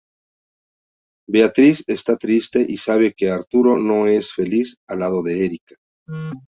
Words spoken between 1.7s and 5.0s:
está triste y sabe que Arturo no es feliz al